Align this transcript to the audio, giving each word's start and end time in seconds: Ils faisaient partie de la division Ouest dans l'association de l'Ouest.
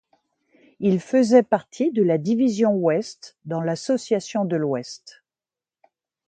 Ils 0.79 0.99
faisaient 0.99 1.43
partie 1.43 1.91
de 1.91 2.01
la 2.01 2.17
division 2.17 2.75
Ouest 2.75 3.37
dans 3.45 3.61
l'association 3.61 4.45
de 4.45 4.55
l'Ouest. 4.55 5.21